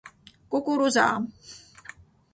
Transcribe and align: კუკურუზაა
კუკურუზაა 0.53 1.21